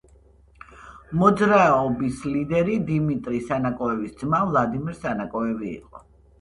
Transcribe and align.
მოძრაობის 1.23 2.23
ლიდერი 2.31 2.79
დიმიტრი 2.89 3.43
სანაკოევის 3.53 4.19
ძმა 4.25 4.43
ვლადიმერ 4.51 5.01
სანაკოევი 5.07 5.75
იყო. 5.79 6.07